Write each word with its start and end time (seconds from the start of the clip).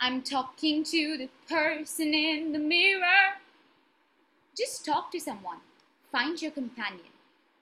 I'm 0.00 0.22
talking 0.22 0.82
to 0.84 1.16
the 1.16 1.28
person 1.48 2.12
in 2.12 2.52
the 2.52 2.58
mirror. 2.58 3.38
Just 4.56 4.84
talk 4.84 5.10
to 5.12 5.20
someone. 5.20 5.58
Find 6.10 6.40
your 6.42 6.50
companion. 6.50 7.12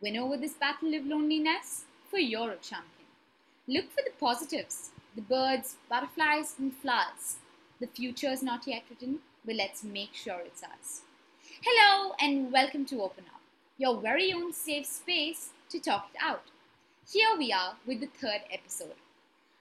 Win 0.00 0.16
over 0.16 0.36
this 0.36 0.54
battle 0.54 0.94
of 0.94 1.06
loneliness, 1.06 1.84
for 2.10 2.18
you're 2.18 2.50
a 2.50 2.56
champion. 2.56 3.06
Look 3.68 3.90
for 3.90 4.02
the 4.04 4.12
positives 4.18 4.90
the 5.14 5.20
birds, 5.22 5.76
butterflies, 5.90 6.54
and 6.58 6.72
flowers. 6.74 7.36
The 7.80 7.86
future 7.86 8.30
is 8.30 8.42
not 8.42 8.66
yet 8.66 8.84
written, 8.88 9.18
but 9.44 9.56
let's 9.56 9.84
make 9.84 10.14
sure 10.14 10.40
it's 10.40 10.62
us. 10.62 11.02
Hello, 11.62 12.14
and 12.18 12.50
welcome 12.50 12.86
to 12.86 13.02
Open 13.02 13.24
Up, 13.32 13.42
your 13.76 14.00
very 14.00 14.32
own 14.32 14.54
safe 14.54 14.86
space 14.86 15.50
to 15.68 15.78
talk 15.78 16.08
it 16.14 16.18
out. 16.20 16.44
Here 17.12 17.36
we 17.36 17.52
are 17.52 17.74
with 17.86 18.00
the 18.00 18.06
third 18.06 18.40
episode. 18.50 18.96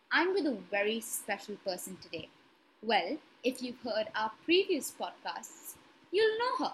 I'm 0.10 0.34
with 0.34 0.46
a 0.48 0.58
very 0.72 1.02
special 1.02 1.58
person 1.58 1.98
today. 2.02 2.30
Well, 2.84 3.18
if 3.44 3.62
you've 3.62 3.80
heard 3.84 4.08
our 4.16 4.32
previous 4.44 4.92
podcasts, 5.00 5.76
you'll 6.12 6.40
know 6.40 6.66
her. 6.66 6.74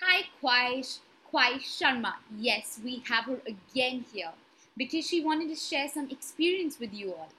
Hi, 0.00 0.26
Khwaish, 0.40 0.98
Khwaish 1.32 1.64
Sharma. 1.64 2.12
Yes, 2.38 2.78
we 2.84 3.02
have 3.08 3.24
her 3.24 3.40
again 3.44 4.04
here 4.12 4.30
because 4.76 5.08
she 5.08 5.24
wanted 5.24 5.48
to 5.48 5.56
share 5.56 5.88
some 5.88 6.08
experience 6.08 6.78
with 6.78 6.94
you 6.94 7.14
all. 7.14 7.30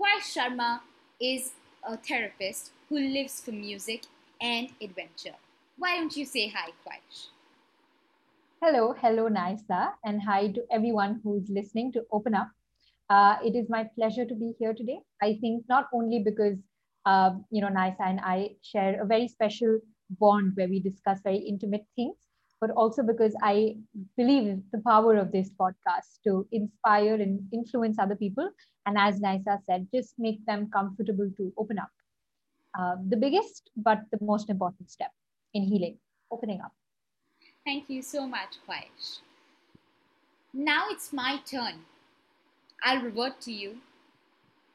Khwaish 0.00 0.34
Sharma 0.34 0.80
is 1.20 1.50
a 1.86 1.98
therapist 1.98 2.70
who 2.88 2.98
lives 2.98 3.42
for 3.42 3.52
music 3.52 4.04
and 4.40 4.70
adventure. 4.80 5.36
Why 5.76 5.98
don't 5.98 6.16
you 6.16 6.24
say 6.24 6.48
hi, 6.48 6.70
Khwaish? 6.82 7.26
Hello, 8.62 8.94
hello, 8.98 9.28
Naisa, 9.28 9.92
and 10.02 10.22
hi 10.22 10.48
to 10.48 10.64
everyone 10.70 11.20
who's 11.22 11.50
listening 11.50 11.92
to 11.92 12.06
Open 12.10 12.34
Up. 12.34 12.48
Uh, 13.10 13.36
it 13.44 13.54
is 13.54 13.68
my 13.68 13.84
pleasure 13.84 14.24
to 14.24 14.34
be 14.34 14.54
here 14.58 14.72
today. 14.72 15.00
I 15.22 15.36
think 15.42 15.64
not 15.68 15.88
only 15.92 16.20
because 16.20 16.56
uh, 17.06 17.30
you 17.50 17.62
know 17.62 17.68
Naisa 17.68 18.00
and 18.00 18.20
I 18.20 18.50
share 18.62 19.00
a 19.00 19.06
very 19.06 19.28
special 19.28 19.78
bond 20.20 20.52
where 20.54 20.68
we 20.68 20.80
discuss 20.80 21.20
very 21.22 21.38
intimate 21.38 21.86
things, 21.94 22.16
but 22.60 22.70
also 22.70 23.02
because 23.02 23.34
I 23.42 23.76
believe 24.16 24.60
the 24.72 24.82
power 24.86 25.16
of 25.16 25.32
this 25.32 25.50
podcast 25.58 26.20
to 26.24 26.46
inspire 26.52 27.14
and 27.14 27.40
influence 27.52 27.98
other 27.98 28.16
people. 28.16 28.50
And 28.86 28.98
as 28.98 29.20
Naisa 29.20 29.58
said, 29.64 29.88
just 29.94 30.14
make 30.18 30.44
them 30.46 30.68
comfortable 30.72 31.30
to 31.36 31.52
open 31.56 31.78
up. 31.78 31.90
Uh, 32.78 32.96
the 33.08 33.16
biggest, 33.16 33.70
but 33.76 34.00
the 34.12 34.18
most 34.20 34.50
important 34.50 34.90
step 34.90 35.10
in 35.54 35.62
healing, 35.62 35.98
opening 36.30 36.60
up. 36.60 36.72
Thank 37.64 37.88
you 37.88 38.02
so 38.02 38.26
much, 38.26 38.56
Khwaish. 38.68 39.20
Now 40.52 40.84
it's 40.90 41.12
my 41.12 41.40
turn. 41.44 41.86
I'll 42.82 43.02
revert 43.02 43.40
to 43.42 43.52
you. 43.52 43.78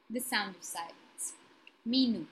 The 0.09 0.19
sound 0.19 0.55
of 0.55 0.63
silence. 0.63 1.00
Minu. 1.87 2.25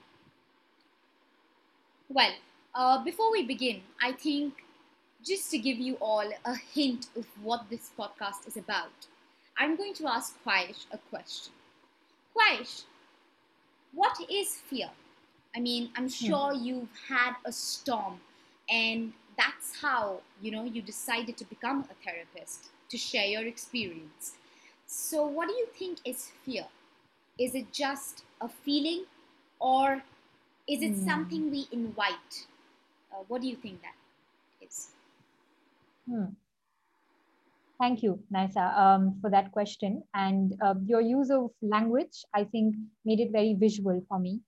Well, 2.08 2.33
uh, 2.73 3.03
before 3.03 3.31
we 3.31 3.44
begin, 3.45 3.81
I 4.02 4.11
think 4.14 4.53
just 5.25 5.52
to 5.52 5.58
give 5.58 5.78
you 5.78 5.95
all 5.95 6.30
a 6.45 6.55
hint 6.55 7.08
of 7.16 7.25
what 7.44 7.70
this 7.70 7.92
podcast 7.97 8.47
is 8.47 8.58
about, 8.58 9.08
I'm 9.58 9.75
going 9.75 9.94
to 9.95 10.08
ask 10.08 10.36
Khwaish 10.44 10.86
a 10.92 10.97
question. 11.09 11.53
Khwaish, 12.36 12.83
what 13.94 14.17
is 14.30 14.55
fear? 14.55 14.89
I 15.55 15.59
mean, 15.59 15.89
I'm 15.95 16.03
hmm. 16.03 16.09
sure 16.09 16.53
you've 16.53 16.89
had 17.08 17.33
a 17.45 17.52
storm, 17.52 18.20
and 18.70 19.14
that's 19.38 19.81
how 19.81 20.22
you 20.42 20.52
know 20.52 20.64
you 20.64 20.81
decided 20.81 21.38
to 21.38 21.45
become 21.45 21.86
a 21.89 21.95
therapist 22.05 22.70
to 22.89 22.97
share 22.97 23.25
your 23.25 23.45
experience. 23.45 24.36
So, 24.86 25.25
what 25.25 25.47
do 25.47 25.53
you 25.55 25.67
think 25.67 26.00
is 26.05 26.31
fear? 26.45 26.66
Is 27.38 27.55
it 27.55 27.72
just 27.72 28.23
a 28.42 28.50
feeling, 28.50 29.05
or 29.59 30.02
is 30.67 30.81
it 30.81 30.93
mm. 30.93 31.05
something 31.05 31.52
we 31.52 31.67
invite? 31.71 32.45
Uh, 33.11 33.23
what 33.27 33.41
do 33.41 33.47
you 33.47 33.55
think 33.55 33.81
that 33.81 33.95
is? 34.65 34.89
Hmm. 36.08 36.25
Thank 37.80 38.03
you, 38.03 38.19
Naisa, 38.33 38.77
um, 38.77 39.17
for 39.21 39.30
that 39.30 39.52
question. 39.52 40.03
And 40.14 40.53
uh, 40.61 40.73
your 40.86 40.99
use 40.99 41.30
of 41.30 41.52
language, 41.61 42.25
I 42.33 42.43
think, 42.43 42.75
made 43.05 43.21
it 43.21 43.31
very 43.31 43.53
visual 43.53 44.03
for 44.09 44.19
me. 44.19 44.42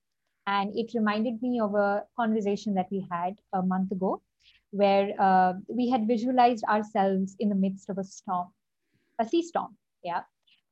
And 0.46 0.76
it 0.76 0.92
reminded 0.94 1.40
me 1.40 1.58
of 1.60 1.74
a 1.74 2.04
conversation 2.14 2.74
that 2.74 2.88
we 2.90 3.06
had 3.10 3.36
a 3.54 3.62
month 3.62 3.90
ago, 3.90 4.20
where 4.70 5.14
uh, 5.18 5.54
we 5.68 5.88
had 5.88 6.06
visualized 6.06 6.64
ourselves 6.64 7.34
in 7.38 7.48
the 7.48 7.54
midst 7.54 7.88
of 7.88 7.96
a 7.96 8.04
storm, 8.04 8.48
a 9.18 9.26
sea 9.26 9.42
storm. 9.42 9.76
Yeah. 10.04 10.22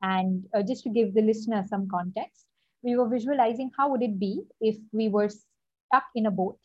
And 0.03 0.45
uh, 0.55 0.63
just 0.63 0.83
to 0.85 0.91
give 0.91 1.15
the 1.15 1.23
listener 1.23 1.65
some 1.67 1.89
context, 1.89 2.47
we 2.83 2.97
were 2.97 3.09
visualizing 3.09 3.71
how 3.77 3.91
would 3.91 4.03
it 4.03 4.19
be 4.19 4.43
if 4.61 4.77
we 4.93 5.09
were 5.09 5.29
stuck 5.29 6.05
in 6.15 6.27
a 6.27 6.31
boat 6.31 6.59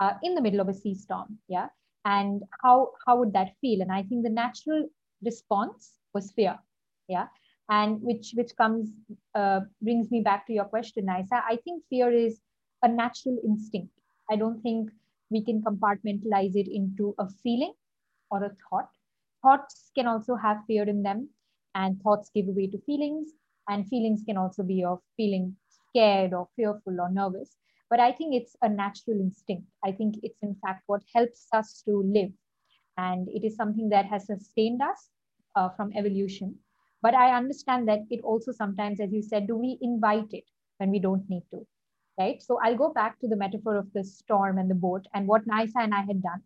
uh, 0.00 0.14
in 0.22 0.34
the 0.34 0.40
middle 0.42 0.60
of 0.60 0.68
a 0.68 0.74
sea 0.74 0.94
storm. 0.94 1.38
Yeah? 1.48 1.68
And 2.04 2.42
how 2.62 2.92
how 3.06 3.18
would 3.18 3.32
that 3.32 3.54
feel? 3.60 3.82
And 3.82 3.92
i 3.92 4.02
think 4.02 4.22
the 4.22 4.30
natural 4.30 4.88
response 5.24 5.92
was 6.14 6.30
fear 6.32 6.58
yeah? 7.08 7.26
And 7.68 8.00
which 8.02 8.32
which 8.36 8.52
comes 8.56 8.90
uh, 9.34 9.60
brings 9.82 10.10
me 10.10 10.20
back 10.20 10.46
to 10.46 10.52
your 10.52 10.66
question 10.66 11.06
Naisa. 11.06 11.42
i 11.48 11.56
think 11.64 11.82
fear 11.90 12.12
is 12.12 12.40
a 12.82 12.88
natural 12.88 13.38
instinct. 13.44 13.92
I 14.30 14.36
don't 14.36 14.60
think 14.62 14.90
we 15.30 15.42
can 15.44 15.62
compartmentalize 15.62 16.54
it 16.54 16.68
into 16.72 17.14
a 17.18 17.28
feeling 17.42 17.72
or 18.30 18.44
a 18.44 18.50
thought. 18.68 18.88
Thoughts 19.42 19.90
can 19.96 20.06
also 20.06 20.36
have 20.36 20.58
fear 20.66 20.84
in 20.84 21.02
them 21.02 21.28
and 21.74 22.00
thoughts 22.02 22.30
give 22.34 22.46
way 22.46 22.68
to 22.68 22.78
feelings 22.86 23.30
and 23.68 23.88
feelings 23.88 24.22
can 24.26 24.36
also 24.36 24.62
be 24.62 24.84
of 24.84 25.00
feeling 25.16 25.56
scared 25.68 26.32
or 26.34 26.48
fearful 26.56 27.00
or 27.00 27.10
nervous 27.10 27.56
but 27.90 28.00
I 28.00 28.12
think 28.12 28.34
it's 28.34 28.56
a 28.62 28.68
natural 28.68 29.20
instinct. 29.20 29.68
I 29.84 29.92
think 29.92 30.16
it's, 30.22 30.42
in 30.42 30.56
fact, 30.56 30.82
what 30.88 31.02
helps 31.14 31.46
us 31.52 31.82
to 31.82 32.02
live. 32.02 32.32
And 32.98 33.28
it 33.28 33.44
is 33.44 33.56
something 33.56 33.88
that 33.90 34.06
has 34.06 34.26
sustained 34.26 34.82
us 34.82 35.10
uh, 35.54 35.68
from 35.70 35.92
evolution. 35.94 36.56
But 37.02 37.14
I 37.14 37.36
understand 37.36 37.88
that 37.88 38.00
it 38.10 38.22
also 38.24 38.52
sometimes, 38.52 39.00
as 39.00 39.12
you 39.12 39.22
said, 39.22 39.46
do 39.46 39.56
we 39.56 39.78
invite 39.82 40.32
it 40.32 40.44
when 40.78 40.90
we 40.90 40.98
don't 40.98 41.28
need 41.28 41.44
to? 41.52 41.66
Right. 42.18 42.42
So 42.42 42.58
I'll 42.62 42.76
go 42.76 42.92
back 42.92 43.20
to 43.20 43.28
the 43.28 43.36
metaphor 43.36 43.76
of 43.76 43.92
the 43.92 44.02
storm 44.02 44.58
and 44.58 44.70
the 44.70 44.74
boat. 44.74 45.06
And 45.14 45.28
what 45.28 45.46
Naisa 45.46 45.76
and 45.80 45.94
I 45.94 46.00
had 46.02 46.22
done 46.22 46.42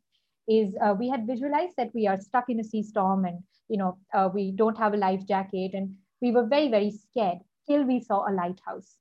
is 0.48 0.76
uh, 0.84 0.94
we 0.98 1.08
had 1.08 1.26
visualized 1.26 1.76
that 1.76 1.94
we 1.94 2.06
are 2.08 2.20
stuck 2.20 2.48
in 2.48 2.58
a 2.60 2.64
sea 2.64 2.82
storm 2.82 3.24
and 3.24 3.38
you 3.68 3.76
know 3.78 3.96
uh, 4.12 4.28
we 4.34 4.50
don't 4.52 4.76
have 4.78 4.94
a 4.94 4.96
life 4.96 5.24
jacket 5.28 5.70
and 5.74 5.94
we 6.20 6.32
were 6.32 6.46
very 6.46 6.68
very 6.68 6.90
scared 6.90 7.38
till 7.68 7.84
we 7.84 8.00
saw 8.00 8.28
a 8.28 8.32
lighthouse 8.32 9.00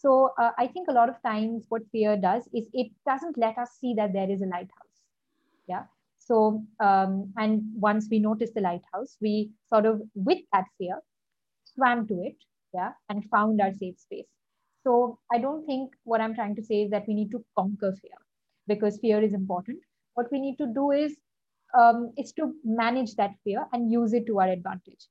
so 0.00 0.32
uh, 0.38 0.52
I 0.56 0.66
think 0.66 0.88
a 0.88 0.92
lot 0.92 1.10
of 1.10 1.22
times 1.22 1.66
what 1.68 1.82
fear 1.92 2.16
does 2.16 2.48
is 2.54 2.64
it 2.72 2.90
doesn't 3.06 3.36
let 3.36 3.58
us 3.58 3.72
see 3.78 3.92
that 3.94 4.14
there 4.14 4.30
is 4.30 4.40
a 4.40 4.46
lighthouse. 4.46 5.02
Yeah. 5.68 5.84
So, 6.18 6.64
um, 6.80 7.32
and 7.36 7.62
once 7.74 8.08
we 8.10 8.18
notice 8.18 8.50
the 8.54 8.62
lighthouse, 8.62 9.18
we 9.20 9.50
sort 9.68 9.84
of, 9.84 10.00
with 10.14 10.38
that 10.54 10.64
fear, 10.78 11.00
swam 11.64 12.06
to 12.08 12.22
it. 12.22 12.36
Yeah. 12.72 12.92
And 13.10 13.28
found 13.30 13.60
our 13.60 13.74
safe 13.74 13.98
space. 13.98 14.28
So 14.82 15.18
I 15.30 15.38
don't 15.38 15.66
think 15.66 15.92
what 16.04 16.22
I'm 16.22 16.34
trying 16.34 16.56
to 16.56 16.62
say 16.62 16.82
is 16.82 16.90
that 16.92 17.06
we 17.06 17.12
need 17.12 17.30
to 17.32 17.44
conquer 17.58 17.92
fear 18.00 18.16
because 18.66 18.98
fear 18.98 19.22
is 19.22 19.34
important. 19.34 19.80
What 20.14 20.32
we 20.32 20.40
need 20.40 20.56
to 20.56 20.66
do 20.66 20.92
is 20.92 21.16
um, 21.78 22.12
is 22.16 22.32
to 22.32 22.54
manage 22.64 23.16
that 23.16 23.34
fear 23.44 23.66
and 23.72 23.92
use 23.92 24.14
it 24.14 24.26
to 24.26 24.40
our 24.40 24.48
advantage. 24.48 25.08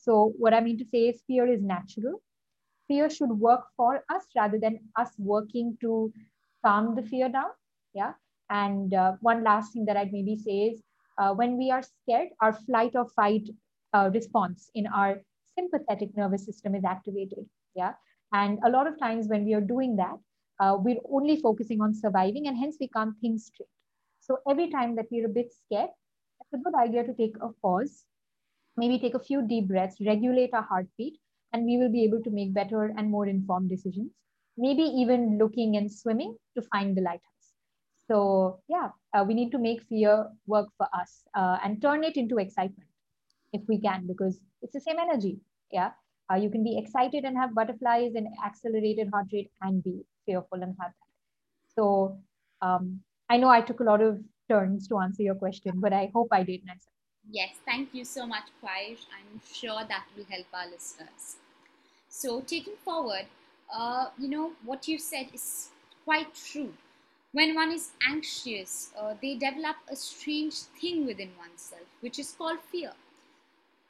So 0.00 0.32
what 0.38 0.54
I 0.54 0.60
mean 0.60 0.78
to 0.78 0.84
say 0.84 1.08
is 1.08 1.22
fear 1.26 1.46
is 1.46 1.62
natural 1.62 2.20
fear 2.90 3.08
should 3.08 3.30
work 3.30 3.66
for 3.76 4.04
us 4.10 4.24
rather 4.36 4.58
than 4.58 4.80
us 4.96 5.10
working 5.18 5.76
to 5.80 6.12
calm 6.66 6.96
the 6.96 7.02
fear 7.02 7.28
down. 7.28 7.52
Yeah. 7.94 8.14
And 8.50 8.92
uh, 8.92 9.12
one 9.20 9.44
last 9.44 9.72
thing 9.72 9.84
that 9.84 9.96
I'd 9.96 10.12
maybe 10.12 10.36
say 10.36 10.56
is 10.70 10.82
uh, 11.18 11.32
when 11.34 11.56
we 11.56 11.70
are 11.70 11.82
scared, 11.82 12.30
our 12.40 12.52
flight 12.52 12.92
or 12.94 13.06
fight 13.06 13.48
uh, 13.94 14.10
response 14.12 14.70
in 14.74 14.88
our 14.88 15.22
sympathetic 15.56 16.16
nervous 16.16 16.44
system 16.44 16.74
is 16.74 16.84
activated. 16.84 17.46
Yeah. 17.76 17.92
And 18.32 18.58
a 18.64 18.70
lot 18.70 18.88
of 18.88 18.98
times 18.98 19.28
when 19.28 19.44
we 19.44 19.54
are 19.54 19.60
doing 19.60 19.94
that, 19.96 20.18
uh, 20.58 20.76
we're 20.78 21.04
only 21.12 21.40
focusing 21.40 21.80
on 21.80 21.94
surviving 21.94 22.48
and 22.48 22.58
hence 22.58 22.76
we 22.80 22.88
can't 22.88 23.14
think 23.20 23.40
straight. 23.40 23.68
So 24.18 24.38
every 24.50 24.68
time 24.70 24.96
that 24.96 25.06
we're 25.12 25.26
a 25.26 25.36
bit 25.40 25.52
scared, 25.52 25.90
it's 26.40 26.52
a 26.54 26.58
good 26.58 26.74
idea 26.74 27.04
to 27.04 27.14
take 27.14 27.36
a 27.40 27.50
pause, 27.62 28.04
maybe 28.76 28.98
take 28.98 29.14
a 29.14 29.18
few 29.20 29.46
deep 29.46 29.68
breaths, 29.68 29.96
regulate 30.04 30.54
our 30.54 30.62
heartbeat, 30.62 31.18
and 31.52 31.64
we 31.64 31.78
will 31.78 31.90
be 31.90 32.04
able 32.04 32.22
to 32.22 32.30
make 32.30 32.54
better 32.54 32.84
and 32.96 33.10
more 33.10 33.26
informed 33.26 33.68
decisions. 33.68 34.10
Maybe 34.56 34.82
even 34.82 35.38
looking 35.38 35.76
and 35.76 35.90
swimming 35.90 36.36
to 36.56 36.62
find 36.62 36.96
the 36.96 37.02
lighthouse. 37.02 37.52
So, 38.08 38.60
yeah, 38.68 38.90
uh, 39.14 39.24
we 39.26 39.34
need 39.34 39.50
to 39.52 39.58
make 39.58 39.82
fear 39.84 40.26
work 40.46 40.68
for 40.76 40.86
us 40.92 41.22
uh, 41.34 41.58
and 41.64 41.80
turn 41.80 42.04
it 42.04 42.16
into 42.16 42.38
excitement 42.38 42.88
if 43.52 43.62
we 43.68 43.80
can, 43.80 44.06
because 44.06 44.40
it's 44.62 44.72
the 44.74 44.80
same 44.80 44.98
energy. 44.98 45.38
Yeah. 45.70 45.92
Uh, 46.30 46.36
you 46.36 46.50
can 46.50 46.62
be 46.62 46.78
excited 46.78 47.24
and 47.24 47.36
have 47.36 47.54
butterflies 47.54 48.12
and 48.14 48.28
accelerated 48.44 49.08
heart 49.12 49.26
rate 49.32 49.50
and 49.62 49.82
be 49.82 50.02
fearful 50.26 50.62
and 50.62 50.76
have 50.80 50.92
that. 50.92 51.74
So, 51.74 52.18
um, 52.62 53.00
I 53.28 53.36
know 53.36 53.48
I 53.48 53.60
took 53.60 53.80
a 53.80 53.84
lot 53.84 54.00
of 54.00 54.20
turns 54.48 54.88
to 54.88 54.98
answer 54.98 55.22
your 55.22 55.34
question, 55.36 55.80
but 55.80 55.92
I 55.92 56.10
hope 56.14 56.28
I 56.32 56.42
did, 56.42 56.64
Naisa. 56.66 56.88
Yes, 57.30 57.54
thank 57.64 57.94
you 57.94 58.04
so 58.04 58.26
much, 58.26 58.48
Khwaish. 58.62 59.06
I'm 59.16 59.40
sure 59.52 59.84
that 59.84 60.06
will 60.16 60.24
help 60.24 60.46
our 60.52 60.66
listeners. 60.68 61.36
So, 62.08 62.40
taking 62.42 62.76
forward, 62.76 63.28
Uh, 63.72 64.10
you 64.18 64.28
know, 64.28 64.56
what 64.64 64.88
you 64.88 64.98
said 64.98 65.30
is 65.34 65.70
quite 66.04 66.34
true. 66.34 66.74
When 67.32 67.54
one 67.54 67.72
is 67.72 67.92
anxious, 68.02 68.92
uh, 68.96 69.14
they 69.22 69.34
develop 69.36 69.76
a 69.88 69.96
strange 69.96 70.54
thing 70.80 71.06
within 71.06 71.36
oneself, 71.36 71.88
which 72.00 72.18
is 72.18 72.32
called 72.32 72.60
fear. 72.62 72.94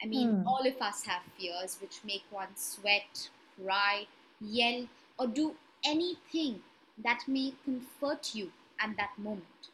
I 0.03 0.05
mean, 0.05 0.33
Hmm. 0.33 0.43
all 0.45 0.67
of 0.67 0.81
us 0.81 1.03
have 1.05 1.23
fears 1.37 1.79
which 1.79 2.03
make 2.03 2.23
one 2.29 2.55
sweat, 2.57 3.29
cry, 3.55 4.07
yell, 4.41 4.87
or 5.17 5.27
do 5.27 5.55
anything 5.83 6.63
that 6.97 7.25
may 7.27 7.53
comfort 7.63 8.35
you 8.35 8.51
at 8.79 8.97
that 8.97 9.17
moment. 9.17 9.69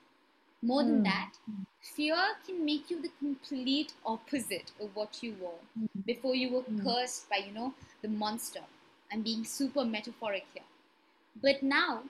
More 0.62 0.84
than 0.84 1.02
Hmm. 1.02 1.04
that, 1.04 1.34
fear 1.98 2.16
can 2.46 2.64
make 2.64 2.92
you 2.92 3.02
the 3.02 3.12
complete 3.20 3.94
opposite 4.06 4.72
of 4.80 4.96
what 4.96 5.24
you 5.24 5.36
were 5.42 5.62
Hmm. 5.76 6.02
before 6.10 6.36
you 6.36 6.50
were 6.56 6.62
Hmm. 6.62 6.84
cursed 6.84 7.28
by, 7.32 7.38
you 7.38 7.52
know, 7.52 7.74
the 8.04 8.12
monster. 8.24 8.64
I'm 9.12 9.24
being 9.24 9.44
super 9.44 9.84
metaphoric 9.84 10.46
here. 10.54 10.68
But 11.48 11.64
now, 11.64 12.04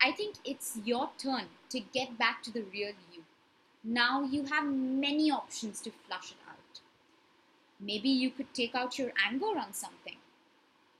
I 0.00 0.10
think 0.12 0.36
it's 0.44 0.76
your 0.84 1.10
turn 1.18 1.48
to 1.70 1.80
get 1.98 2.18
back 2.18 2.42
to 2.42 2.50
the 2.50 2.64
real 2.74 2.94
you. 3.14 3.24
Now 3.84 4.24
you 4.34 4.44
have 4.46 4.66
many 5.06 5.30
options 5.30 5.80
to 5.82 5.92
flush 5.92 6.32
it 6.32 6.44
out. 6.48 6.80
Maybe 7.78 8.08
you 8.08 8.30
could 8.30 8.52
take 8.54 8.74
out 8.74 8.98
your 8.98 9.12
anger 9.24 9.52
on 9.64 9.72
something, 9.72 10.16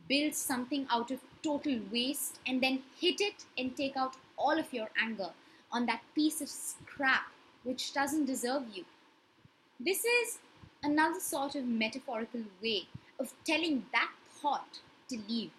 build 0.09 0.35
something 0.35 0.87
out 0.91 1.11
of 1.11 1.21
total 1.43 1.81
waste, 1.91 2.39
and 2.47 2.63
then 2.63 2.83
hit 3.01 3.21
it 3.21 3.47
and 3.59 3.77
take 3.77 3.97
out 3.97 4.17
all 4.37 4.59
of 4.59 4.73
your 4.73 4.91
anger 4.97 5.33
on 5.73 5.87
that 5.87 6.03
piece 6.15 6.41
of 6.41 6.49
scrap 6.49 7.33
which 7.67 7.93
doesn't 7.93 8.27
deserve 8.27 8.63
you. 8.73 8.85
This 9.81 10.05
is 10.05 10.39
another 10.83 11.19
sort 11.21 11.57
of 11.57 11.67
metaphorical 11.67 12.43
way 12.63 12.87
of 13.19 13.33
telling 13.45 13.85
that 13.93 14.11
thought 14.31 14.79
to 15.09 15.19
leave. 15.29 15.51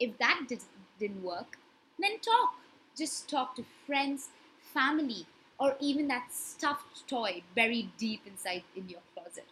If 0.00 0.18
that 0.18 0.46
did, 0.48 0.60
didn't 0.98 1.22
work, 1.22 1.58
then 1.98 2.18
talk. 2.18 2.54
Just 2.98 3.28
talk 3.30 3.54
to 3.54 3.64
friends, 3.86 4.28
family, 4.74 5.26
or 5.60 5.76
even 5.80 6.08
that 6.08 6.32
stuffed 6.32 7.08
toy 7.08 7.42
buried 7.54 7.90
deep 7.96 8.22
inside 8.26 8.64
in 8.74 8.88
your 8.88 9.00
closet, 9.14 9.46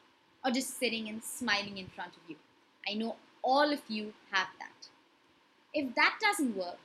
or 0.44 0.50
just 0.50 0.78
sitting 0.78 1.08
and 1.08 1.22
smiling 1.22 1.78
in 1.78 1.86
front 1.86 2.14
of 2.16 2.28
you. 2.28 2.36
I 2.88 2.94
know 2.94 3.16
all 3.42 3.72
of 3.72 3.80
you 3.88 4.12
have 4.32 4.48
that. 4.58 4.88
If 5.72 5.94
that 5.94 6.18
doesn't 6.20 6.56
work, 6.56 6.80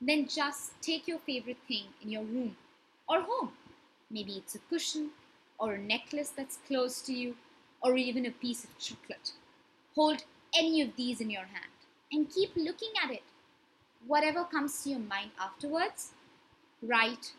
then 0.00 0.26
just 0.26 0.80
take 0.80 1.06
your 1.06 1.18
favorite 1.18 1.62
thing 1.68 1.84
in 2.02 2.10
your 2.10 2.22
room 2.22 2.56
or 3.08 3.20
home. 3.20 3.52
Maybe 4.10 4.32
it's 4.32 4.54
a 4.54 4.58
cushion 4.58 5.10
or 5.58 5.74
a 5.74 5.78
necklace 5.78 6.30
that's 6.30 6.58
close 6.66 7.00
to 7.02 7.12
you 7.12 7.36
or 7.82 7.96
even 7.96 8.26
a 8.26 8.30
piece 8.30 8.64
of 8.64 8.78
chocolate. 8.78 9.32
Hold 9.94 10.24
any 10.56 10.80
of 10.80 10.96
these 10.96 11.20
in 11.20 11.30
your 11.30 11.42
hand 11.44 11.72
and 12.12 12.30
keep 12.30 12.56
looking 12.56 12.92
at 13.02 13.10
it. 13.10 13.22
Whatever 14.06 14.44
comes 14.44 14.82
to 14.82 14.90
your 14.90 14.98
mind 14.98 15.30
afterwards, 15.40 16.10
write, 16.82 17.32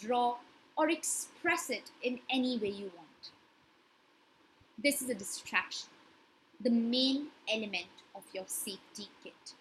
draw, 0.00 0.36
or 0.76 0.90
express 0.90 1.70
it 1.70 1.90
in 2.02 2.20
any 2.30 2.58
way 2.58 2.68
you 2.68 2.90
want. 2.96 3.30
This 4.82 5.00
is 5.00 5.08
a 5.08 5.14
distraction, 5.14 5.88
the 6.60 6.70
main 6.70 7.28
element 7.52 7.86
of 8.14 8.22
your 8.32 8.44
safety 8.46 9.08
kit, 9.22 9.54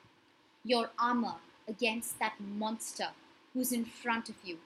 your 0.64 0.90
armor 1.00 1.36
against 1.68 2.20
that 2.20 2.34
monster 2.40 3.10
who's 3.54 3.72
in 3.72 3.86
front 3.86 4.30
of 4.30 4.36
you 4.44 4.58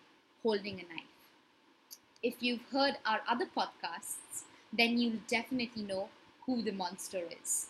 holding 0.43 0.79
a 0.79 0.93
knife. 0.93 1.08
If 2.21 2.43
you've 2.43 2.63
heard 2.71 2.97
our 3.05 3.21
other 3.29 3.45
podcasts, 3.45 4.43
then 4.73 4.97
you'll 4.97 5.21
definitely 5.27 5.83
know 5.83 6.09
who 6.45 6.61
the 6.61 6.71
monster 6.71 7.23
is. 7.41 7.67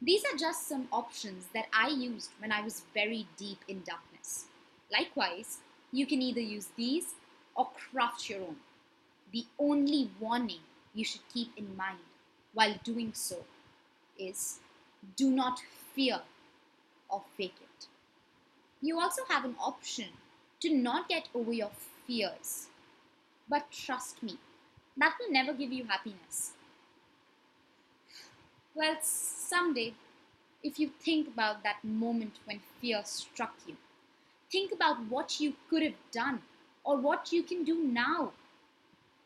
These 0.00 0.24
are 0.24 0.38
just 0.38 0.68
some 0.68 0.88
options 0.90 1.46
that 1.52 1.66
I 1.72 1.88
used 1.88 2.30
when 2.38 2.50
I 2.50 2.62
was 2.62 2.82
very 2.94 3.26
deep 3.36 3.58
in 3.68 3.82
darkness. 3.82 4.46
Likewise, 4.90 5.58
you 5.92 6.06
can 6.06 6.22
either 6.22 6.40
use 6.40 6.68
these 6.76 7.14
or 7.54 7.68
craft 7.74 8.30
your 8.30 8.40
own. 8.40 8.56
The 9.32 9.44
only 9.58 10.10
warning 10.18 10.60
you 10.94 11.04
should 11.04 11.28
keep 11.32 11.50
in 11.56 11.76
mind 11.76 11.98
while 12.54 12.74
doing 12.84 13.12
so 13.14 13.44
is 14.18 14.60
do 15.14 15.30
not 15.30 15.60
fear 15.94 16.20
or 17.10 17.22
fake 17.36 17.56
it. 17.60 17.86
You 18.80 18.98
also 18.98 19.22
have 19.28 19.44
an 19.44 19.56
option 19.60 20.08
to 20.60 20.72
not 20.74 21.08
get 21.08 21.28
over 21.34 21.52
your 21.52 21.70
fears. 22.06 22.68
But 23.48 23.70
trust 23.70 24.22
me, 24.22 24.38
that 24.96 25.16
will 25.20 25.30
never 25.30 25.52
give 25.52 25.72
you 25.72 25.84
happiness. 25.84 26.52
Well, 28.74 28.96
someday, 29.02 29.94
if 30.62 30.78
you 30.78 30.88
think 30.88 31.28
about 31.28 31.62
that 31.62 31.82
moment 31.84 32.38
when 32.44 32.60
fear 32.80 33.02
struck 33.04 33.54
you, 33.66 33.76
think 34.50 34.72
about 34.72 35.06
what 35.06 35.40
you 35.40 35.54
could 35.70 35.82
have 35.82 36.10
done 36.12 36.42
or 36.84 36.96
what 36.96 37.32
you 37.32 37.42
can 37.42 37.64
do 37.64 37.82
now. 37.82 38.32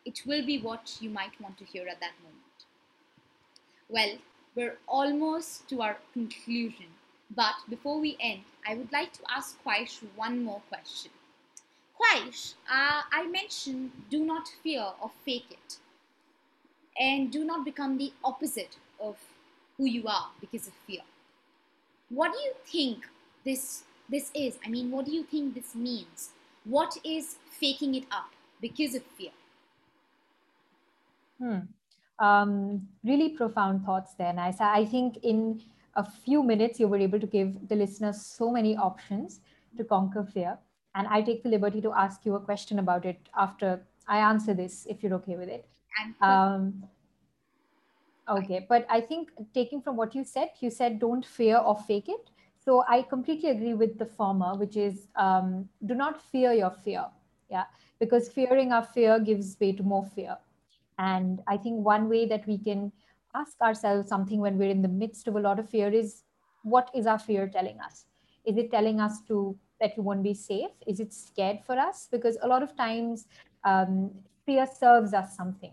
It 0.05 0.23
will 0.27 0.45
be 0.45 0.61
what 0.61 0.99
you 1.01 1.11
might 1.11 1.41
want 1.41 1.59
to 1.59 1.65
hear 1.65 1.89
at 1.89 2.01
that 2.01 2.15
moment. 2.23 2.67
Well, 3.89 4.19
we're 4.55 4.79
almost 4.87 5.69
to 5.69 5.83
our 5.83 5.99
conclusion, 6.13 6.87
but 7.31 7.55
before 7.69 8.01
we 8.01 8.17
end, 8.21 8.45
I 8.67 8.75
would 8.75 8.93
like 8.93 9.13
to 9.15 9.23
ask 9.31 9.63
Khwaish 9.63 10.01
one 10.17 10.43
more 10.45 10.63
question. 10.69 11.11
Khwaish, 12.01 12.55
uh, 12.71 13.03
I 13.13 13.27
mentioned 13.27 13.91
do 14.09 14.25
not 14.25 14.49
fear 14.63 14.87
or 15.03 15.11
fake 15.25 15.47
it, 15.51 15.77
and 16.99 17.31
do 17.31 17.45
not 17.45 17.65
become 17.65 17.99
the 17.99 18.13
opposite 18.25 18.77
of 18.99 19.17
who 19.77 19.85
you 19.85 20.07
are 20.09 20.31
because 20.41 20.67
of 20.67 20.73
fear. 20.87 21.03
What 22.09 22.33
do 22.33 22.39
you 22.39 22.53
think 22.65 23.09
this 23.45 23.85
this 24.09 24.31
is? 24.35 24.59
I 24.65 24.69
mean, 24.69 24.91
what 24.91 25.07
do 25.07 25.13
you 25.13 25.25
think 25.25 25.55
this 25.55 25.75
means? 25.75 26.31
What 26.65 26.97
is 27.05 27.37
faking 27.59 27.95
it 27.95 28.05
up 28.11 28.31
because 28.61 28.95
of 28.95 29.03
fear? 29.03 29.31
Hmm. 31.39 31.59
Um, 32.19 32.89
really 33.05 33.31
profound 33.31 33.85
thoughts 33.85 34.15
there, 34.15 34.33
Naisa. 34.33 34.63
I 34.63 34.85
think 34.85 35.19
in 35.23 35.63
a 35.97 36.05
few 36.05 36.43
minutes 36.43 36.79
you 36.79 36.89
were 36.89 36.99
able 36.99 37.21
to 37.21 37.27
give 37.27 37.69
the 37.69 37.77
listeners 37.77 38.21
so 38.21 38.51
many 38.51 38.77
options 38.77 39.41
to 39.77 39.85
conquer 39.85 40.25
fear. 40.25 40.59
And 40.95 41.07
I 41.09 41.23
take 41.23 41.43
the 41.43 41.49
liberty 41.49 41.81
to 41.83 41.93
ask 41.93 42.25
you 42.27 42.35
a 42.35 42.41
question 42.41 42.79
about 42.79 43.05
it 43.05 43.29
after 43.37 43.81
I 44.09 44.19
answer 44.19 44.55
this, 44.55 44.87
if 44.89 45.03
you're 45.03 45.15
okay 45.15 45.37
with 45.37 45.49
it. 45.49 45.67
Um, 46.21 46.85
okay, 48.29 48.67
but 48.69 48.87
I 48.91 49.01
think 49.01 49.31
taking 49.55 49.81
from 49.81 49.97
what 49.97 50.15
you 50.15 50.25
said, 50.25 50.51
you 50.61 50.71
said 50.71 50.99
don't 50.99 51.25
fear 51.25 51.59
or 51.59 51.77
fake 51.77 52.09
it. 52.09 52.31
So 52.63 52.85
I 52.89 53.03
completely 53.03 53.51
agree 53.51 53.75
with 53.75 53.99
the 53.99 54.05
former, 54.07 54.55
which 54.57 54.77
is 54.77 55.07
um, 55.17 55.69
do 55.87 55.95
not 55.95 56.21
fear 56.21 56.53
your 56.53 56.71
fear. 56.71 57.07
Yeah, 57.49 57.65
because 57.99 58.29
fearing 58.29 58.73
our 58.73 58.85
fear 58.85 59.19
gives 59.19 59.59
way 59.61 59.73
to 59.73 59.83
more 59.83 60.05
fear. 60.05 60.37
And 60.99 61.41
I 61.49 61.57
think 61.57 61.85
one 61.85 62.09
way 62.09 62.27
that 62.27 62.47
we 62.47 62.59
can 62.59 62.93
ask 63.35 63.61
ourselves 63.61 64.09
something 64.09 64.41
when 64.41 64.59
we're 64.59 64.71
in 64.71 64.83
the 64.83 64.89
midst 64.89 65.29
of 65.29 65.37
a 65.37 65.41
lot 65.41 65.59
of 65.59 65.69
fear 65.69 65.89
is 65.89 66.23
what 66.63 66.91
is 66.95 67.07
our 67.07 67.19
fear 67.19 67.49
telling 67.49 67.81
us? 67.81 68.05
Is 68.45 68.57
it 68.57 68.71
telling 68.71 69.01
us 69.01 69.21
to 69.29 69.57
that 69.81 69.97
we 69.97 70.03
won't 70.03 70.23
be 70.23 70.35
safe? 70.35 70.71
Is 70.87 71.01
it 71.01 71.13
scared 71.13 71.61
for 71.67 71.79
us? 71.79 72.09
Because 72.11 72.37
a 72.43 72.49
lot 72.49 72.63
of 72.63 72.77
times 72.77 73.27
um, 73.65 74.11
fear 74.47 74.67
serves 74.67 75.15
us 75.15 75.37
something, 75.37 75.73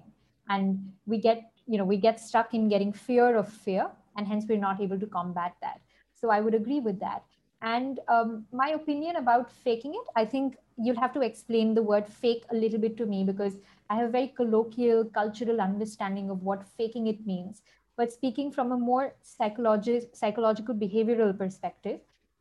and 0.50 0.80
we 1.06 1.18
get 1.20 1.52
you 1.68 1.78
know 1.78 1.86
we 1.86 1.98
get 1.98 2.20
stuck 2.20 2.54
in 2.54 2.70
getting 2.70 2.92
fear 2.94 3.36
of 3.36 3.52
fear, 3.52 3.90
and 4.16 4.28
hence 4.28 4.46
we're 4.48 4.58
not 4.58 4.82
able 4.82 5.00
to 5.00 5.08
combat 5.08 5.54
that. 5.62 5.80
So 6.14 6.30
I 6.30 6.42
would 6.42 6.54
agree 6.56 6.80
with 6.80 7.00
that. 7.00 7.24
And 7.62 8.00
um, 8.08 8.46
my 8.52 8.70
opinion 8.70 9.16
about 9.16 9.52
faking 9.52 9.94
it, 9.94 10.06
I 10.16 10.26
think 10.26 10.58
you'll 10.78 11.00
have 11.00 11.14
to 11.14 11.22
explain 11.22 11.74
the 11.74 11.82
word 11.82 12.08
fake 12.08 12.44
a 12.52 12.56
little 12.56 12.80
bit 12.80 12.98
to 12.98 13.06
me 13.06 13.24
because 13.24 13.56
I 13.90 13.96
have 13.96 14.10
a 14.10 14.12
very 14.12 14.28
colloquial 14.28 15.06
cultural 15.06 15.60
understanding 15.62 16.30
of 16.30 16.44
what 16.44 16.68
faking 16.78 17.08
it 17.08 17.26
means. 17.26 17.62
But 17.96 18.12
speaking 18.12 18.52
from 18.52 18.72
a 18.72 18.78
more 18.78 19.16
psychologi- 19.24 20.16
psychological 20.16 20.76
behavioral 20.76 21.36
perspective, 21.36 22.00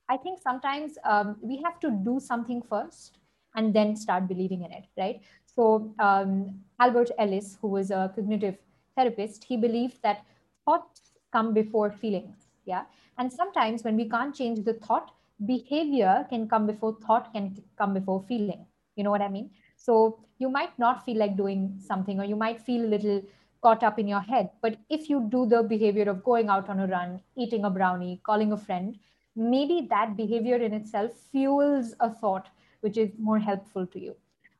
I 0.08 0.16
think 0.16 0.40
sometimes 0.40 0.98
um, 1.04 1.36
we 1.40 1.60
have 1.62 1.80
to 1.80 1.90
do 1.90 2.20
something 2.20 2.62
first 2.62 3.18
and 3.54 3.74
then 3.74 3.96
start 3.96 4.28
believing 4.28 4.62
in 4.62 4.72
it, 4.72 4.84
right? 4.96 5.20
So 5.46 5.92
um, 5.98 6.60
Albert 6.78 7.10
Ellis, 7.18 7.58
who 7.60 7.68
was 7.68 7.90
a 7.90 8.12
cognitive 8.14 8.56
therapist, 8.96 9.44
he 9.44 9.56
believed 9.56 10.02
that 10.02 10.24
thoughts 10.64 11.12
come 11.32 11.54
before 11.54 11.90
feelings. 11.90 12.48
Yeah. 12.64 12.82
And 13.18 13.32
sometimes 13.32 13.82
when 13.82 13.96
we 13.96 14.08
can't 14.08 14.34
change 14.34 14.64
the 14.64 14.74
thought, 14.74 15.12
behavior 15.44 16.26
can 16.30 16.48
come 16.48 16.66
before 16.66 16.96
thought 17.06 17.32
can 17.32 17.62
come 17.78 17.94
before 17.94 18.22
feeling. 18.28 18.66
You 18.96 19.04
know 19.04 19.10
what 19.10 19.22
I 19.22 19.28
mean? 19.28 19.50
So 19.76 20.18
you 20.38 20.48
might 20.48 20.78
not 20.78 21.04
feel 21.04 21.18
like 21.18 21.36
doing 21.36 21.78
something, 21.86 22.20
or 22.20 22.24
you 22.24 22.36
might 22.36 22.60
feel 22.60 22.84
a 22.84 22.92
little 22.94 23.22
caught 23.62 23.82
up 23.82 23.98
in 23.98 24.08
your 24.08 24.20
head. 24.20 24.50
But 24.62 24.78
if 24.88 25.08
you 25.08 25.28
do 25.30 25.46
the 25.46 25.62
behavior 25.62 26.08
of 26.10 26.24
going 26.24 26.48
out 26.48 26.68
on 26.68 26.80
a 26.80 26.86
run, 26.86 27.20
eating 27.36 27.64
a 27.64 27.70
brownie, 27.70 28.20
calling 28.24 28.52
a 28.52 28.56
friend, 28.56 28.98
maybe 29.36 29.86
that 29.90 30.16
behavior 30.16 30.56
in 30.56 30.72
itself 30.72 31.12
fuels 31.30 31.94
a 32.00 32.10
thought 32.10 32.48
which 32.80 32.96
is 32.96 33.10
more 33.18 33.38
helpful 33.38 33.86
to 33.86 34.00
you. 34.00 34.16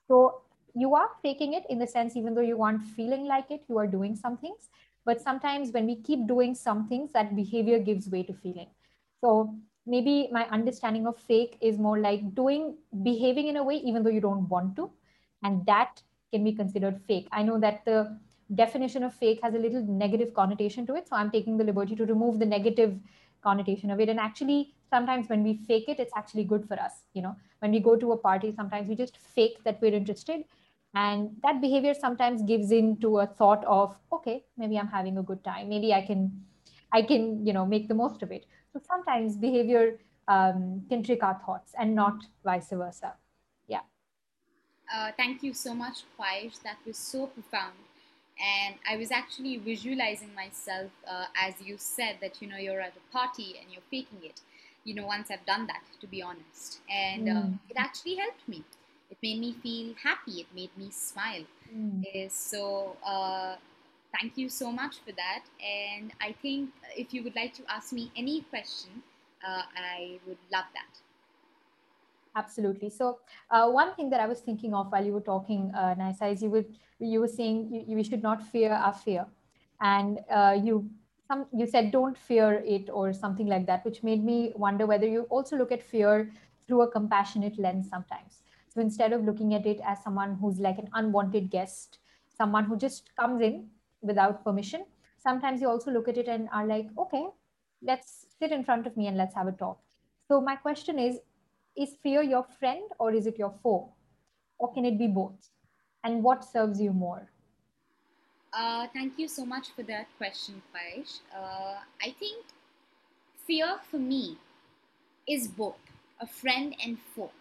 So 0.09 0.42
you 0.75 0.95
are 0.95 1.09
faking 1.23 1.54
it 1.54 1.64
in 1.71 1.78
the 1.78 1.87
sense, 1.87 2.16
even 2.16 2.35
though 2.35 2.42
you 2.42 2.62
aren't 2.62 2.83
feeling 2.83 3.26
like 3.26 3.50
it, 3.50 3.62
you 3.68 3.78
are 3.78 3.87
doing 3.87 4.14
some 4.14 4.37
things. 4.37 4.68
But 5.04 5.21
sometimes 5.21 5.71
when 5.71 5.87
we 5.87 5.97
keep 5.97 6.26
doing 6.26 6.54
some 6.54 6.88
things, 6.88 7.12
that 7.12 7.35
behavior 7.35 7.78
gives 7.78 8.09
way 8.09 8.23
to 8.25 8.35
feeling. 8.35 8.68
So 9.21 9.54
maybe 9.87 10.28
my 10.33 10.47
understanding 10.49 11.06
of 11.06 11.16
fake 11.16 11.56
is 11.61 11.78
more 11.78 11.99
like 11.99 12.35
doing, 12.35 12.76
behaving 13.02 13.47
in 13.47 13.56
a 13.56 13.62
way, 13.62 13.76
even 13.76 14.02
though 14.02 14.11
you 14.11 14.21
don't 14.21 14.49
want 14.49 14.76
to. 14.76 14.90
And 15.42 15.64
that 15.66 16.02
can 16.33 16.45
be 16.45 16.52
considered 16.52 17.00
fake. 17.06 17.28
I 17.33 17.42
know 17.42 17.59
that 17.61 17.85
the 17.85 18.18
definition 18.54 19.02
of 19.02 19.14
fake 19.14 19.40
has 19.42 19.54
a 19.54 19.59
little 19.59 19.83
negative 19.83 20.35
connotation 20.35 20.87
to 20.87 20.95
it. 20.95 21.09
So 21.09 21.16
I'm 21.16 21.30
taking 21.30 21.56
the 21.56 21.64
liberty 21.64 21.97
to 21.97 22.04
remove 22.04 22.38
the 22.38 22.47
negative 22.47 22.99
connotation 23.49 23.91
of 23.91 24.00
it. 24.05 24.09
And 24.09 24.21
actually, 24.29 24.75
sometimes 24.91 25.29
when 25.33 25.43
we 25.49 25.55
fake 25.69 25.88
it, 25.88 26.00
it's 26.05 26.17
actually 26.21 26.45
good 26.53 26.67
for 26.69 26.79
us. 26.87 26.93
You 27.15 27.23
know, 27.23 27.35
when 27.61 27.73
we 27.76 27.81
go 27.88 27.97
to 28.05 28.12
a 28.12 28.17
party, 28.29 28.53
sometimes 28.61 28.88
we 28.88 28.97
just 29.05 29.19
fake 29.37 29.59
that 29.65 29.81
we're 29.81 29.99
interested. 30.03 30.45
And 30.95 31.31
that 31.43 31.61
behavior 31.61 31.95
sometimes 31.95 32.43
gives 32.50 32.73
in 32.73 32.97
to 33.05 33.19
a 33.19 33.26
thought 33.26 33.65
of, 33.79 33.95
okay, 34.19 34.37
maybe 34.57 34.79
I'm 34.79 34.93
having 34.99 35.19
a 35.19 35.23
good 35.23 35.43
time. 35.45 35.69
Maybe 35.69 35.93
I 35.93 36.03
can, 36.11 36.21
I 36.99 37.03
can, 37.03 37.25
you 37.47 37.53
know, 37.53 37.67
make 37.67 37.88
the 37.88 37.99
most 38.03 38.23
of 38.23 38.33
it. 38.33 38.47
So 38.73 38.81
sometimes 38.93 39.37
behavior 39.37 39.99
um, 40.29 40.83
can 40.88 41.03
trick 41.03 41.23
our 41.23 41.38
thoughts 41.45 41.75
and 41.79 41.95
not 41.95 42.25
vice 42.45 42.71
versa. 42.71 43.15
Yeah. 43.67 43.85
Uh, 44.95 45.11
thank 45.17 45.43
you 45.43 45.53
so 45.53 45.75
much, 45.75 46.05
Khwaish. 46.19 46.62
That 46.62 46.79
was 46.87 46.97
so 46.97 47.26
profound 47.26 47.86
and 48.38 48.75
i 48.88 48.97
was 48.97 49.11
actually 49.11 49.57
visualizing 49.57 50.35
myself 50.35 50.90
uh, 51.09 51.25
as 51.40 51.55
you 51.61 51.76
said 51.78 52.16
that 52.21 52.40
you 52.40 52.49
know 52.49 52.57
you're 52.57 52.81
at 52.81 52.95
a 52.97 53.12
party 53.12 53.55
and 53.61 53.73
you're 53.73 53.88
faking 53.90 54.19
it 54.23 54.40
you 54.85 54.95
know 54.95 55.07
once 55.07 55.31
i've 55.31 55.45
done 55.47 55.66
that 55.66 55.83
to 56.00 56.07
be 56.07 56.23
honest. 56.23 56.81
And 56.90 57.28
uh, 57.28 57.33
mm. 57.33 57.59
it 57.69 57.76
actually 57.76 58.16
helped 58.16 58.49
me. 58.49 58.64
It 59.11 59.19
made 59.23 59.40
me 59.40 59.55
feel 59.62 59.95
happy. 60.02 60.40
It 60.40 60.47
made 60.55 60.76
me 60.76 60.90
smile. 60.90 61.45
Mm. 61.75 62.31
so 62.31 62.97
uh, 63.05 63.57
thank 64.19 64.38
you 64.38 64.49
so 64.49 64.71
much 64.71 64.97
for 65.05 65.12
that. 65.12 65.43
And 65.61 66.12
i 66.21 66.33
think 66.43 66.71
if 66.97 67.12
you 67.12 67.23
would 67.25 67.35
like 67.35 67.55
to 67.55 67.62
ask 67.69 67.93
me 67.93 68.12
any 68.16 68.43
question 68.43 69.02
uh, 69.47 69.62
i 69.76 70.19
would 70.26 70.38
love 70.52 70.69
that 70.78 70.93
Absolutely. 72.37 72.90
So 72.90 73.21
uh, 73.50 73.71
one 73.71 73.95
thing 73.95 74.11
that 74.11 74.21
I 74.21 74.26
was 74.26 74.40
thinking 74.40 74.75
of 74.75 74.93
while 74.93 75.05
you 75.05 75.12
were 75.12 75.23
talking, 75.23 75.73
uh, 75.75 75.95
Naisa, 75.95 76.31
is 76.33 76.43
you 76.43 76.50
were 76.50 76.64
you 76.99 77.21
were 77.21 77.28
saying 77.28 77.69
you, 77.73 77.97
you 77.97 78.05
should 78.05 78.23
not 78.23 78.43
fear 78.43 78.73
our 78.73 78.93
fear, 78.93 79.26
and 79.81 80.21
uh, 80.31 80.55
you 80.62 80.90
some 81.28 81.47
you 81.55 81.66
said 81.66 81.90
don't 81.93 82.16
fear 82.16 82.62
it 82.66 82.90
or 82.93 83.14
something 83.14 83.47
like 83.47 83.64
that, 83.66 83.85
which 83.87 84.02
made 84.02 84.23
me 84.23 84.52
wonder 84.55 84.85
whether 84.87 85.07
you 85.07 85.23
also 85.31 85.57
look 85.57 85.73
at 85.73 85.83
fear 85.83 86.31
through 86.66 86.83
a 86.83 86.90
compassionate 86.90 87.59
lens 87.59 87.88
sometimes. 87.88 88.43
So 88.69 88.83
instead 88.83 89.14
of 89.14 89.25
looking 89.25 89.55
at 89.55 89.64
it 89.64 89.81
as 89.83 90.02
someone 90.05 90.35
who's 90.38 90.59
like 90.61 90.76
an 90.78 90.90
unwanted 90.93 91.50
guest, 91.50 91.99
someone 92.37 92.64
who 92.64 92.76
just 92.76 93.16
comes 93.16 93.40
in 93.40 93.69
without 94.02 94.45
permission, 94.45 94.85
sometimes 95.19 95.62
you 95.62 95.69
also 95.71 95.90
look 95.90 96.07
at 96.07 96.19
it 96.19 96.28
and 96.28 96.50
are 96.52 96.66
like, 96.66 96.88
okay, 96.99 97.25
let's 97.83 98.26
sit 98.38 98.52
in 98.52 98.64
front 98.64 98.87
of 98.87 98.97
me 98.97 99.07
and 99.07 99.16
let's 99.16 99.35
have 99.35 99.47
a 99.47 99.52
talk. 99.52 99.78
So 100.28 100.40
my 100.40 100.57
question 100.57 100.99
is, 100.99 101.19
is 101.76 101.97
fear 102.02 102.23
your 102.23 102.45
friend 102.59 102.83
or 102.99 103.12
is 103.12 103.26
it 103.26 103.38
your 103.38 103.54
foe? 103.62 103.92
Or 104.59 104.73
can 104.73 104.85
it 104.85 104.99
be 104.99 105.06
both? 105.06 105.50
And 106.04 106.23
what 106.23 106.45
serves 106.45 106.80
you 106.80 106.92
more? 106.92 107.28
Uh, 108.52 108.87
thank 108.95 109.18
you 109.18 109.28
so 109.28 109.45
much 109.45 109.71
for 109.73 109.83
that 109.83 110.06
question, 110.16 110.62
Khwaish. 110.73 111.21
Uh, 111.37 111.76
I 112.02 112.14
think 112.18 112.45
fear 113.47 113.76
for 113.90 113.99
me 113.99 114.38
is 115.28 115.47
both 115.49 115.76
a 116.21 116.26
friend 116.26 116.75
and 116.83 116.99
foe. 117.14 117.33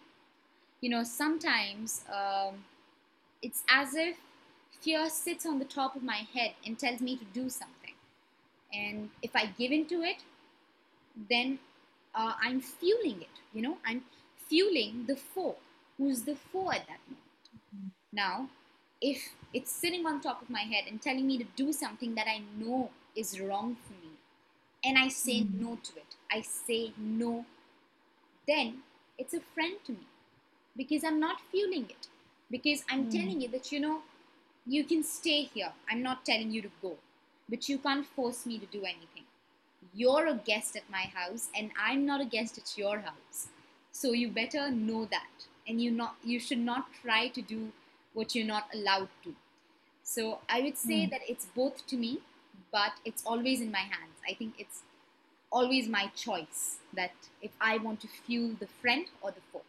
You 0.80 0.90
know, 0.90 1.04
sometimes 1.04 2.04
um, 2.12 2.64
it's 3.40 3.62
as 3.68 3.94
if 3.94 4.16
fear 4.80 5.08
sits 5.08 5.46
on 5.46 5.58
the 5.58 5.64
top 5.64 5.96
of 5.96 6.02
my 6.02 6.26
head 6.34 6.52
and 6.66 6.78
tells 6.78 7.00
me 7.00 7.16
to 7.16 7.24
do 7.32 7.48
something. 7.48 7.94
And 8.74 9.08
if 9.22 9.34
I 9.34 9.46
give 9.58 9.72
in 9.72 9.86
to 9.86 10.02
it, 10.02 10.18
then 11.30 11.58
uh, 12.14 12.34
I'm 12.42 12.60
fueling 12.60 13.22
it. 13.22 13.40
You 13.54 13.62
know, 13.62 13.78
I'm 13.86 14.02
fueling 14.48 15.04
the 15.06 15.16
foe. 15.16 15.56
Who's 15.98 16.22
the 16.22 16.34
foe 16.34 16.70
at 16.70 16.86
that 16.86 17.00
moment? 17.06 17.24
Mm-hmm. 17.74 17.88
Now, 18.12 18.48
if 19.00 19.30
it's 19.52 19.70
sitting 19.70 20.06
on 20.06 20.20
top 20.20 20.42
of 20.42 20.50
my 20.50 20.60
head 20.60 20.84
and 20.88 21.00
telling 21.00 21.26
me 21.26 21.38
to 21.38 21.44
do 21.56 21.72
something 21.72 22.14
that 22.14 22.26
I 22.26 22.42
know 22.58 22.90
is 23.14 23.40
wrong 23.40 23.76
for 23.86 23.92
me, 23.92 24.12
and 24.84 24.98
I 24.98 25.08
say 25.08 25.40
mm-hmm. 25.40 25.62
no 25.62 25.78
to 25.82 25.96
it, 25.96 26.16
I 26.30 26.42
say 26.42 26.92
no, 26.98 27.46
then 28.46 28.78
it's 29.18 29.34
a 29.34 29.40
friend 29.40 29.76
to 29.86 29.92
me 29.92 30.06
because 30.76 31.04
I'm 31.04 31.18
not 31.18 31.40
fueling 31.50 31.86
it. 31.88 32.08
Because 32.50 32.84
I'm 32.88 33.06
mm. 33.06 33.10
telling 33.10 33.40
you 33.40 33.48
that, 33.48 33.72
you 33.72 33.80
know, 33.80 34.02
you 34.66 34.84
can 34.84 35.02
stay 35.02 35.42
here. 35.42 35.72
I'm 35.90 36.02
not 36.02 36.24
telling 36.24 36.50
you 36.50 36.62
to 36.62 36.70
go, 36.80 36.96
but 37.48 37.68
you 37.68 37.78
can't 37.78 38.06
force 38.06 38.46
me 38.46 38.58
to 38.58 38.66
do 38.66 38.80
anything. 38.80 39.24
You're 39.94 40.26
a 40.26 40.34
guest 40.34 40.76
at 40.76 40.88
my 40.90 41.10
house, 41.14 41.48
and 41.56 41.70
I'm 41.80 42.04
not 42.04 42.20
a 42.20 42.24
guest 42.24 42.58
at 42.58 42.76
your 42.76 43.00
house. 43.00 43.48
So 43.96 44.12
you 44.12 44.28
better 44.28 44.70
know 44.70 45.06
that, 45.06 45.46
and 45.66 45.80
you 45.80 45.90
not 45.90 46.16
you 46.22 46.38
should 46.38 46.58
not 46.58 46.88
try 47.02 47.28
to 47.28 47.40
do 47.40 47.72
what 48.12 48.34
you're 48.34 48.46
not 48.46 48.64
allowed 48.74 49.08
to. 49.24 49.34
So 50.02 50.40
I 50.50 50.60
would 50.60 50.76
say 50.76 51.06
mm. 51.06 51.10
that 51.12 51.22
it's 51.26 51.46
both 51.46 51.86
to 51.86 51.96
me, 51.96 52.18
but 52.70 52.92
it's 53.06 53.22
always 53.24 53.62
in 53.62 53.70
my 53.70 53.86
hands. 53.94 54.20
I 54.28 54.34
think 54.34 54.54
it's 54.58 54.82
always 55.50 55.88
my 55.88 56.10
choice 56.14 56.76
that 56.94 57.14
if 57.40 57.52
I 57.58 57.78
want 57.78 58.00
to 58.02 58.08
fuel 58.08 58.54
the 58.60 58.66
friend 58.82 59.06
or 59.22 59.30
the 59.30 59.40
foe. 59.50 59.64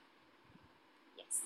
Yes, 1.18 1.44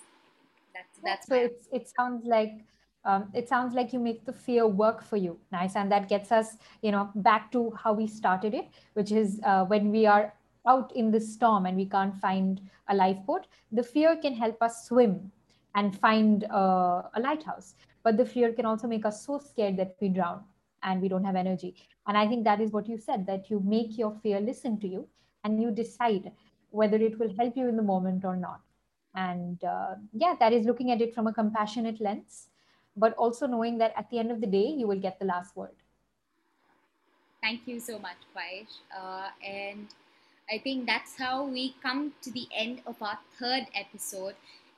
that's 0.74 1.00
that's. 1.04 1.28
So 1.28 1.36
it's, 1.36 1.68
it 1.72 1.88
sounds 1.96 2.26
like 2.26 2.66
um, 3.06 3.30
it 3.36 3.48
sounds 3.48 3.76
like 3.76 3.94
you 3.94 4.00
make 4.00 4.26
the 4.26 4.34
fear 4.34 4.66
work 4.66 5.04
for 5.04 5.18
you 5.18 5.40
nice 5.52 5.76
and 5.76 5.92
that 5.92 6.08
gets 6.08 6.32
us 6.32 6.58
you 6.84 6.92
know 6.92 7.10
back 7.16 7.52
to 7.52 7.72
how 7.84 7.94
we 7.94 8.06
started 8.06 8.54
it 8.54 8.68
which 8.94 9.12
is 9.12 9.40
uh, 9.44 9.66
when 9.66 9.90
we 9.90 10.06
are 10.06 10.34
out 10.68 10.96
in 10.96 11.12
the 11.12 11.20
storm 11.20 11.66
and 11.66 11.78
we 11.78 11.86
can't 11.86 12.16
find 12.18 12.62
a 12.88 12.96
lifeboat, 12.96 13.48
the 13.72 13.84
fear 13.84 14.16
can 14.16 14.34
help 14.34 14.62
us 14.62 14.88
swim 14.88 15.32
and 15.76 15.98
find 16.00 16.46
uh, 16.46 17.04
a 17.16 17.20
lighthouse. 17.20 17.76
But 18.04 18.18
the 18.18 18.26
fear 18.26 18.52
can 18.54 18.66
also 18.66 18.88
make 18.88 19.06
us 19.06 19.26
so 19.26 19.40
scared 19.40 19.78
that 19.78 19.96
we 20.00 20.10
drown 20.10 20.44
and 20.84 21.02
we 21.02 21.08
don't 21.08 21.24
have 21.24 21.36
energy. 21.36 21.76
And 22.08 22.18
I 22.18 22.28
think 22.28 22.44
that 22.46 22.62
is 22.62 22.72
what 22.72 22.88
you 22.88 22.98
said 22.98 23.26
that 23.28 23.50
you 23.50 23.60
make 23.60 23.98
your 23.98 24.16
fear 24.22 24.40
listen 24.40 24.80
to 24.80 24.88
you 24.88 25.08
and 25.44 25.62
you 25.62 25.72
decide 25.72 26.32
whether 26.72 26.98
it 26.98 27.20
will 27.20 27.34
help 27.36 27.56
you 27.56 27.68
in 27.68 27.78
the 27.78 27.84
moment 27.84 28.26
or 28.26 28.36
not. 28.36 28.62
And 29.16 29.64
uh, 29.64 29.96
yeah, 30.14 30.36
that 30.40 30.54
is 30.54 30.66
looking 30.66 30.92
at 30.92 31.02
it 31.02 31.14
from 31.14 31.28
a 31.28 31.34
compassionate 31.34 32.00
lens, 32.00 32.48
but 32.96 33.14
also 33.16 33.46
knowing 33.46 33.78
that 33.80 33.94
at 33.98 34.10
the 34.10 34.20
end 34.20 34.32
of 34.32 34.42
the 34.42 34.48
day, 34.48 34.68
you 34.68 34.88
will 34.88 35.00
get 35.00 35.20
the 35.20 35.26
last 35.26 35.56
word. 35.56 35.76
Thank 37.42 37.68
you 37.68 37.80
so 37.80 38.00
much, 38.00 38.18
Khwaish. 38.36 38.78
Uh, 38.96 39.30
and 39.46 39.88
I 40.50 40.58
think 40.58 40.86
that's 40.86 41.18
how 41.18 41.46
we 41.46 41.76
come 41.82 42.14
to 42.22 42.32
the 42.32 42.48
end 42.56 42.82
of 42.86 43.02
our 43.02 43.20
third 43.40 43.68
episode. 43.74 44.36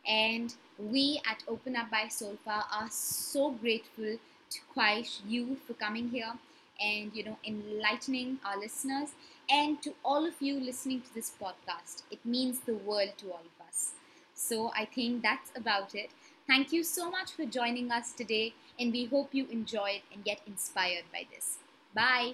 And 0.07 0.53
we 0.77 1.21
at 1.29 1.43
Open 1.47 1.75
Up 1.75 1.89
by 1.89 2.05
Solfa 2.05 2.63
are 2.71 2.89
so 2.89 3.51
grateful 3.51 4.17
to 4.49 4.59
Khwaish 4.75 5.19
you 5.27 5.57
for 5.65 5.73
coming 5.73 6.09
here 6.09 6.33
and 6.81 7.11
you 7.13 7.23
know 7.23 7.37
enlightening 7.45 8.39
our 8.43 8.59
listeners 8.59 9.09
and 9.49 9.81
to 9.81 9.93
all 10.03 10.25
of 10.25 10.33
you 10.41 10.59
listening 10.59 11.01
to 11.01 11.13
this 11.13 11.31
podcast. 11.41 12.03
It 12.11 12.25
means 12.25 12.59
the 12.59 12.75
world 12.75 13.13
to 13.17 13.31
all 13.31 13.41
of 13.45 13.67
us. 13.67 13.91
So 14.33 14.71
I 14.75 14.85
think 14.85 15.21
that's 15.21 15.51
about 15.55 15.95
it. 15.95 16.09
Thank 16.47 16.73
you 16.73 16.83
so 16.83 17.09
much 17.09 17.31
for 17.31 17.45
joining 17.45 17.91
us 17.91 18.11
today, 18.13 18.53
and 18.79 18.91
we 18.91 19.05
hope 19.05 19.33
you 19.33 19.47
enjoyed 19.49 20.01
and 20.13 20.23
get 20.25 20.41
inspired 20.45 21.05
by 21.11 21.25
this. 21.33 21.57
Bye. 21.95 22.33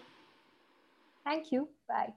Thank 1.24 1.52
you. 1.52 1.70
Bye. 1.88 2.14